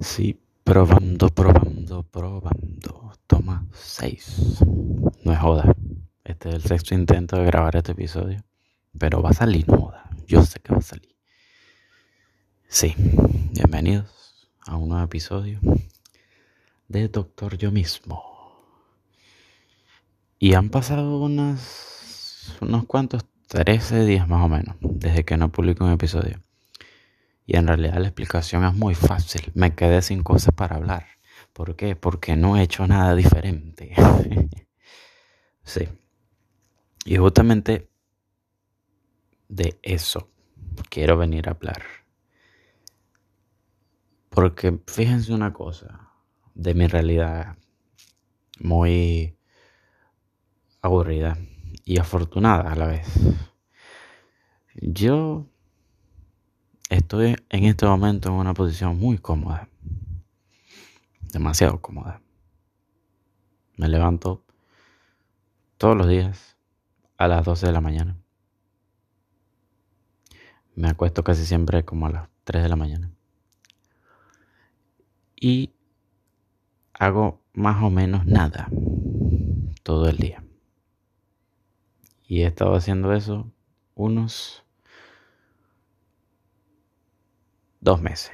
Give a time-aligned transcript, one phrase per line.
[0.00, 3.12] Sí, probando, probando, probando.
[3.26, 4.64] Toma 6.
[5.24, 5.76] No es joda.
[6.24, 8.42] Este es el sexto intento de grabar este episodio.
[8.98, 10.08] Pero va a salir, no joda.
[10.26, 11.14] Yo sé que va a salir.
[12.66, 12.94] Sí,
[13.52, 15.60] bienvenidos a un nuevo episodio
[16.88, 18.24] de Doctor Yo mismo.
[20.38, 25.84] Y han pasado unas, unos cuantos, 13 días más o menos, desde que no publico
[25.84, 26.40] un episodio.
[27.50, 29.50] Y en realidad la explicación es muy fácil.
[29.54, 31.04] Me quedé sin cosas para hablar.
[31.52, 31.96] ¿Por qué?
[31.96, 33.92] Porque no he hecho nada diferente.
[35.64, 35.88] sí.
[37.04, 37.90] Y justamente
[39.48, 40.30] de eso
[40.90, 41.82] quiero venir a hablar.
[44.28, 46.12] Porque fíjense una cosa
[46.54, 47.56] de mi realidad
[48.60, 49.36] muy
[50.82, 51.36] aburrida
[51.84, 53.08] y afortunada a la vez.
[54.76, 55.49] Yo
[56.90, 59.68] Estoy en este momento en una posición muy cómoda.
[61.32, 62.20] Demasiado cómoda.
[63.76, 64.42] Me levanto
[65.78, 66.56] todos los días
[67.16, 68.18] a las 12 de la mañana.
[70.74, 73.12] Me acuesto casi siempre como a las 3 de la mañana.
[75.36, 75.70] Y
[76.92, 78.68] hago más o menos nada
[79.84, 80.42] todo el día.
[82.26, 83.48] Y he estado haciendo eso
[83.94, 84.64] unos
[87.80, 88.32] dos meses,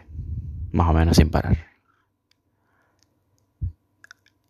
[0.72, 1.66] más o menos sin parar.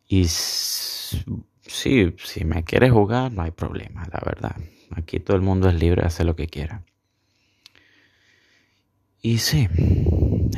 [0.08, 1.25] Y sí,
[1.66, 4.56] si me quieres jugar, no hay problema, la verdad.
[4.92, 6.84] Aquí todo el mundo es libre de hacer lo que quiera.
[9.20, 9.69] Y sí,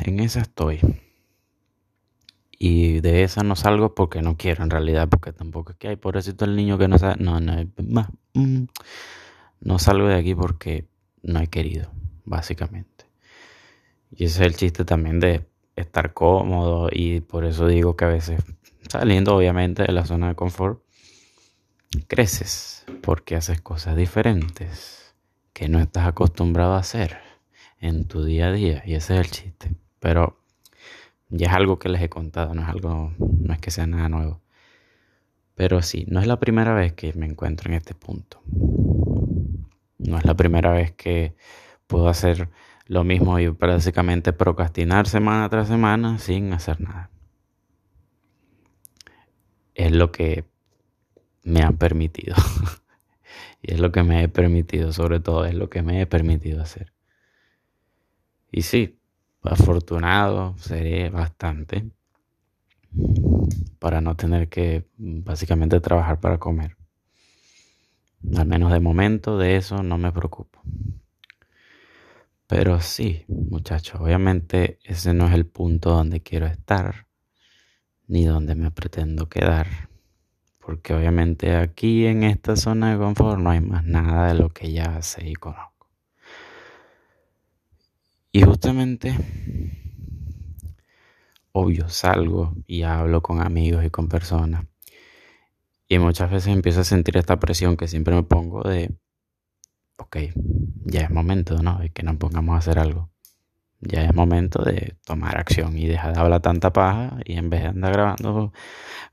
[0.05, 0.79] en esa estoy.
[2.51, 5.95] Y de esa no salgo porque no quiero en realidad, porque tampoco es que hay
[5.95, 7.15] pobrecito el niño que no sabe.
[7.23, 7.53] No, no,
[8.33, 8.65] mm,
[9.61, 10.87] no salgo de aquí porque
[11.23, 11.91] no he querido,
[12.25, 13.08] básicamente.
[14.11, 18.09] Y ese es el chiste también de estar cómodo y por eso digo que a
[18.09, 18.41] veces
[18.89, 20.81] saliendo obviamente de la zona de confort,
[22.07, 25.15] creces porque haces cosas diferentes
[25.53, 27.17] que no estás acostumbrado a hacer
[27.79, 29.75] en tu día a día y ese es el chiste.
[29.99, 30.39] Pero
[31.29, 34.09] ya es algo que les he contado, no es algo, no es que sea nada
[34.09, 34.41] nuevo.
[35.55, 38.41] Pero sí, no es la primera vez que me encuentro en este punto.
[39.97, 41.35] No es la primera vez que
[41.87, 42.49] puedo hacer
[42.89, 47.11] lo mismo y básicamente procrastinar semana tras semana sin hacer nada.
[49.75, 50.43] Es lo que
[51.43, 52.35] me han permitido.
[53.61, 56.63] y es lo que me he permitido, sobre todo, es lo que me he permitido
[56.63, 56.91] hacer.
[58.51, 58.99] Y sí,
[59.43, 61.91] afortunado seré bastante
[63.77, 66.75] para no tener que básicamente trabajar para comer.
[68.35, 70.59] Al menos de momento de eso no me preocupo.
[72.49, 77.05] Pero sí, muchachos, obviamente ese no es el punto donde quiero estar,
[78.07, 79.67] ni donde me pretendo quedar.
[80.57, 84.71] Porque obviamente aquí en esta zona de confort no hay más nada de lo que
[84.71, 85.91] ya sé y conozco.
[88.31, 89.15] Y justamente,
[91.51, 94.65] obvio, salgo y hablo con amigos y con personas.
[95.87, 98.97] Y muchas veces empiezo a sentir esta presión que siempre me pongo de
[99.99, 100.17] ok,
[100.85, 101.77] ya es momento, ¿no?
[101.79, 103.09] De que nos pongamos a hacer algo.
[103.81, 107.61] Ya es momento de tomar acción y dejar de hablar tanta paja y en vez
[107.61, 108.51] de andar grabando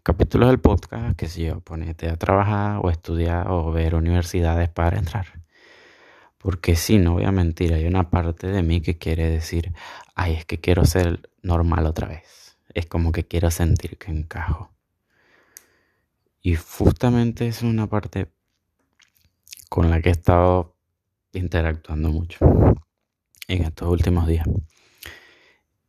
[0.02, 4.98] capítulos del podcast, que si yo, ponete a trabajar o estudiar o ver universidades para
[4.98, 5.26] entrar.
[6.38, 9.72] Porque si no voy a mentir, hay una parte de mí que quiere decir,
[10.14, 12.58] ay, es que quiero ser normal otra vez.
[12.74, 14.70] Es como que quiero sentir que encajo.
[16.42, 18.30] Y justamente es una parte
[19.68, 20.75] con la que he estado
[21.36, 22.38] interactuando mucho
[23.48, 24.46] en estos últimos días.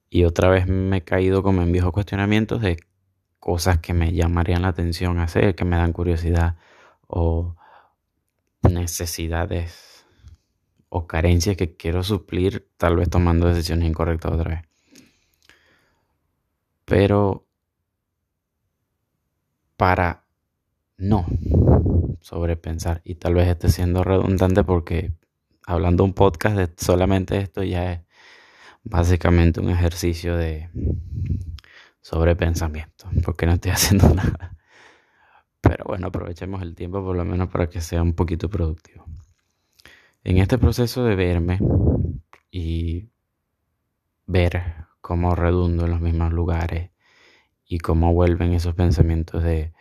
[0.09, 2.78] Y otra vez me he caído como en viejos cuestionamientos de
[3.40, 6.57] cosas que me llamarían la atención hacer, que me dan curiosidad
[7.07, 7.56] o
[8.62, 10.06] necesidades
[10.90, 14.62] o carencias que quiero suplir, tal vez tomando decisiones incorrectas otra vez.
[16.86, 17.45] Pero
[19.75, 20.24] para
[20.98, 21.25] no
[22.22, 25.13] sobrepensar, y tal vez esté siendo redundante porque
[25.68, 28.02] hablando un podcast solamente esto ya es
[28.84, 30.69] básicamente un ejercicio de
[32.02, 34.56] sobrepensamiento, porque no estoy haciendo nada.
[35.60, 39.06] Pero bueno, aprovechemos el tiempo por lo menos para que sea un poquito productivo.
[40.24, 41.60] En este proceso de verme
[42.50, 43.10] y
[44.25, 46.92] ver cómo redundo en los mismos lugares
[47.66, 49.74] y cómo vuelven esos pensamientos de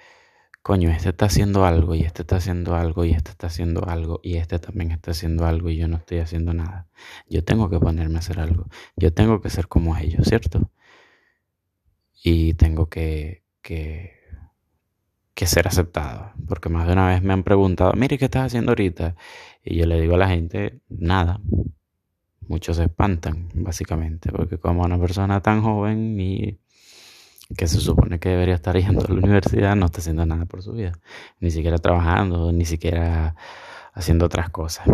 [0.67, 4.21] coño, este está haciendo algo y este está haciendo algo y este está haciendo algo
[4.23, 6.89] y este también está haciendo algo y yo no estoy haciendo nada.
[7.29, 8.67] Yo tengo que ponerme a hacer algo.
[8.97, 10.71] Yo tengo que ser como ellos, ¿cierto?
[12.29, 14.11] y tengo que, que,
[15.47, 16.33] ser aceptado.
[16.49, 19.15] Porque más de una vez me han preguntado, mire, ¿qué estás haciendo ahorita?
[19.65, 21.41] Y yo le digo a la gente, nada.
[22.49, 26.59] Muchos se espantan, básicamente, porque como una persona tan joven y
[27.55, 30.63] que se supone que debería estar yendo a la universidad, no está haciendo nada por
[30.63, 30.93] su vida.
[31.41, 33.37] Ni siquiera trabajando, ni siquiera
[33.95, 34.87] haciendo otras cosas.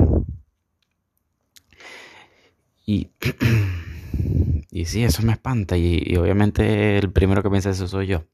[2.84, 3.10] Y,
[4.70, 5.76] y sí, eso me espanta.
[5.76, 8.24] Y, obviamente el primero que piensa eso soy yo.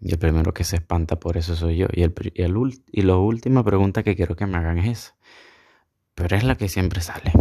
[0.00, 1.86] Y el primero que se espanta por eso soy yo.
[1.92, 2.54] Y, el, y, el,
[2.90, 5.16] y la última pregunta que quiero que me hagan es esa.
[6.14, 7.32] Pero es la que siempre sale.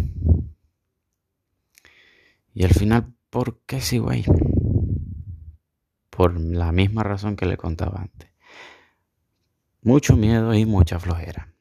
[2.53, 4.25] Y al final, ¿por qué sigo ahí?
[6.21, 8.29] Por la misma razón que le contaba antes.
[9.81, 11.51] Mucho miedo y mucha flojera.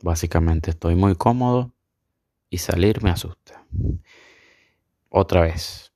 [0.00, 1.74] Básicamente estoy muy cómodo
[2.48, 3.66] y salir me asusta.
[5.10, 5.92] Otra vez,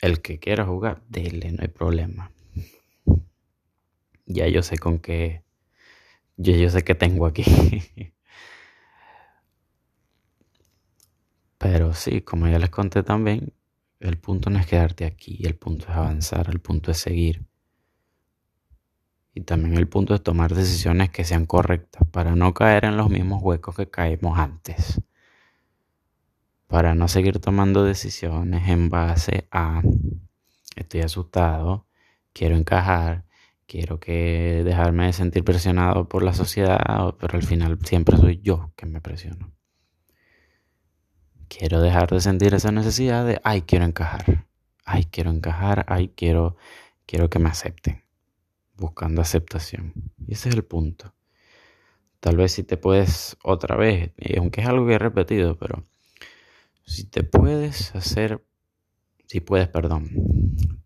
[0.00, 2.32] el que quiera jugar, dele, no hay problema.
[4.24, 5.44] Ya yo sé con qué,
[6.36, 7.44] ya yo sé que tengo aquí.
[11.58, 13.52] Pero sí, como ya les conté también,
[14.00, 17.46] el punto no es quedarte aquí, el punto es avanzar, el punto es seguir.
[19.34, 23.10] Y también el punto es tomar decisiones que sean correctas para no caer en los
[23.10, 25.00] mismos huecos que caímos antes.
[26.66, 29.82] Para no seguir tomando decisiones en base a
[30.74, 31.86] estoy asustado,
[32.32, 33.24] quiero encajar,
[33.66, 38.72] quiero que dejarme de sentir presionado por la sociedad, pero al final siempre soy yo
[38.76, 39.55] que me presiono.
[41.48, 44.46] Quiero dejar de sentir esa necesidad de ay, quiero encajar.
[44.84, 46.56] Ay, quiero encajar, ay, quiero
[47.06, 48.02] quiero que me acepten
[48.74, 49.92] buscando aceptación.
[50.26, 51.14] Y ese es el punto.
[52.20, 55.84] Tal vez si te puedes otra vez, aunque es algo que he repetido, pero
[56.84, 58.44] si te puedes hacer,
[59.26, 60.10] si puedes, perdón,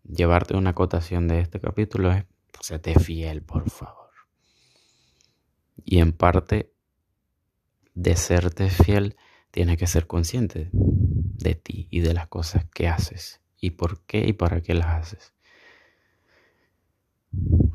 [0.03, 2.25] llevarte una acotación de este capítulo es,
[2.59, 4.09] séte fiel, por favor.
[5.83, 6.71] Y en parte
[7.95, 9.17] de serte fiel,
[9.51, 14.27] tienes que ser consciente de ti y de las cosas que haces y por qué
[14.27, 15.33] y para qué las haces.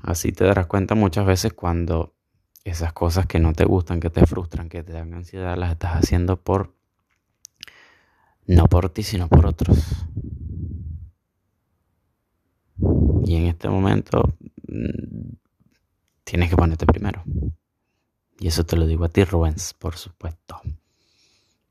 [0.03, 2.15] Así te darás cuenta muchas veces cuando
[2.65, 5.93] esas cosas que no te gustan, que te frustran, que te dan ansiedad, las estás
[5.93, 6.75] haciendo por
[8.47, 9.79] no por ti, sino por otros.
[13.25, 14.37] Y en este momento
[14.69, 15.35] mm,
[16.25, 17.25] tienes que ponerte primero.
[18.39, 20.61] Y eso te lo digo a ti, Rubens, por supuesto.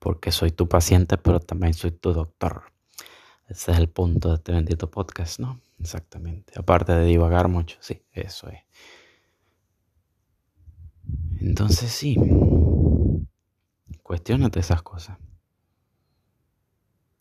[0.05, 2.71] Porque soy tu paciente, pero también soy tu doctor.
[3.47, 5.59] Ese es el punto de este bendito podcast, ¿no?
[5.79, 6.53] Exactamente.
[6.59, 8.59] Aparte de divagar mucho, sí, eso es.
[11.41, 12.17] Entonces sí,
[14.03, 15.17] cuestionate esas cosas.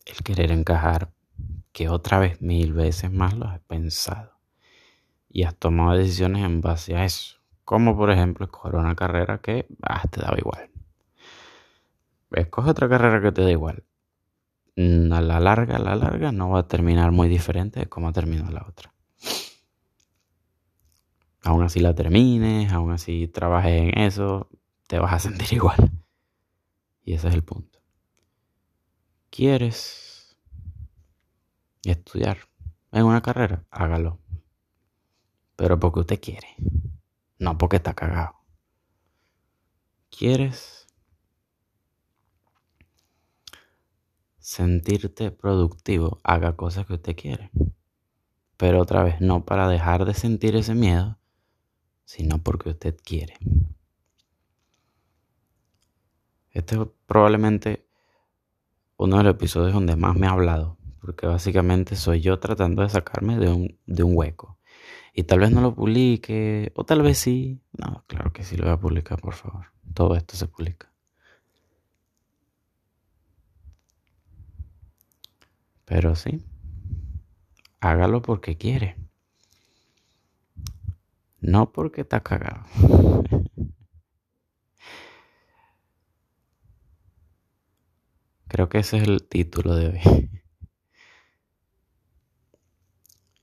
[0.05, 1.11] El querer encajar,
[1.71, 4.37] que otra vez mil veces más lo has pensado.
[5.27, 7.37] Y has tomado decisiones en base a eso.
[7.63, 10.69] Como por ejemplo escoger una carrera que ah, te daba igual.
[12.31, 13.83] Escoge otra carrera que te da igual.
[14.75, 18.09] Mm, a la larga, a la larga, no va a terminar muy diferente de cómo
[18.09, 18.93] ha terminado la otra.
[21.43, 24.49] Aún así la termines, aún así trabajes en eso,
[24.87, 25.91] te vas a sentir igual.
[27.03, 27.79] Y ese es el punto.
[29.29, 30.35] ¿Quieres
[31.83, 32.39] estudiar
[32.91, 33.63] en una carrera?
[33.69, 34.19] Hágalo.
[35.55, 36.55] Pero porque usted quiere,
[37.37, 38.35] no porque está cagado.
[40.09, 40.74] ¿Quieres
[44.45, 47.49] sentirte productivo, haga cosas que usted quiere.
[48.57, 51.17] Pero otra vez, no para dejar de sentir ese miedo,
[52.03, 53.33] sino porque usted quiere.
[56.51, 57.87] Este es probablemente
[58.97, 62.89] uno de los episodios donde más me ha hablado, porque básicamente soy yo tratando de
[62.89, 64.59] sacarme de un, de un hueco.
[65.11, 67.63] Y tal vez no lo publique, o tal vez sí.
[67.73, 69.71] No, claro que sí lo voy a publicar, por favor.
[69.95, 70.94] Todo esto se publica.
[75.85, 76.43] Pero sí,
[77.79, 78.97] hágalo porque quiere.
[81.39, 82.65] No porque está cagado.
[88.47, 90.29] Creo que ese es el título de hoy.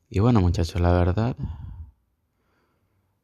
[0.09, 1.37] Y bueno muchachos, la verdad,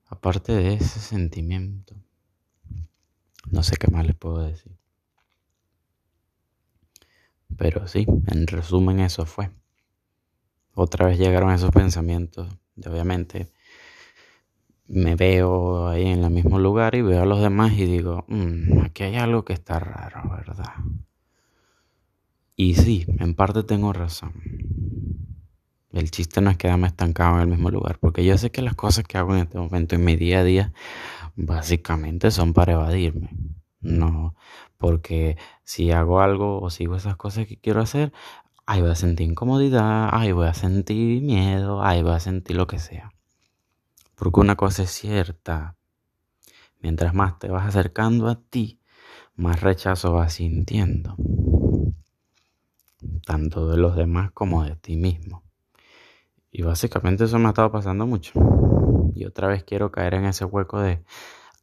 [0.06, 1.94] aparte de ese sentimiento,
[3.50, 4.77] no sé qué más les puedo decir.
[7.58, 9.50] Pero sí, en resumen eso fue.
[10.74, 13.52] Otra vez llegaron esos pensamientos de obviamente
[14.86, 18.80] me veo ahí en el mismo lugar y veo a los demás y digo, mm,
[18.84, 20.72] aquí hay algo que está raro, ¿verdad?
[22.56, 24.32] Y sí, en parte tengo razón.
[25.92, 28.74] El chiste no es quedarme estancado en el mismo lugar, porque yo sé que las
[28.74, 30.72] cosas que hago en este momento en mi día a día
[31.36, 33.30] básicamente son para evadirme.
[33.88, 34.34] No,
[34.76, 38.12] porque si hago algo o sigo esas cosas que quiero hacer,
[38.66, 42.66] ahí voy a sentir incomodidad, ahí voy a sentir miedo, ahí voy a sentir lo
[42.66, 43.14] que sea.
[44.14, 45.76] Porque una cosa es cierta,
[46.80, 48.78] mientras más te vas acercando a ti,
[49.36, 51.16] más rechazo vas sintiendo,
[53.24, 55.44] tanto de los demás como de ti mismo.
[56.50, 58.32] Y básicamente eso me ha estado pasando mucho.
[59.14, 61.02] Y otra vez quiero caer en ese hueco de,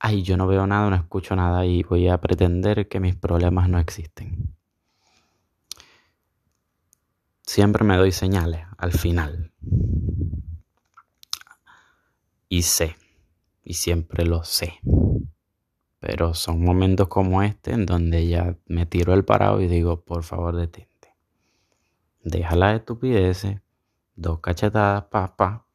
[0.05, 3.67] ay, yo no veo nada, no escucho nada y voy a pretender que mis problemas
[3.69, 4.55] no existen.
[7.41, 9.51] Siempre me doy señales al final.
[12.47, 12.95] Y sé,
[13.63, 14.79] y siempre lo sé.
[15.99, 20.21] Pero son momentos como este en donde ya me tiro el parado y digo, por
[20.21, 21.15] favor, detente.
[22.23, 23.47] Deja la estupidez,
[24.15, 25.65] dos cachetadas, pa, pa,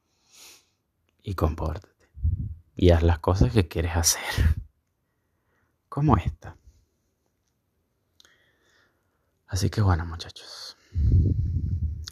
[1.21, 1.91] y compórtate
[2.81, 4.23] y haz las cosas que quieres hacer.
[5.91, 6.57] Como esta.
[9.47, 10.79] Así que bueno, muchachos.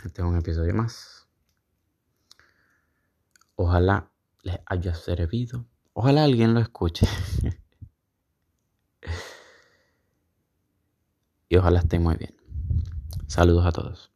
[0.04, 1.26] Este es un episodio más.
[3.54, 5.64] Ojalá les haya servido.
[5.94, 7.08] Ojalá alguien lo escuche.
[11.48, 12.36] y ojalá estén muy bien.
[13.26, 14.12] Saludos a todos.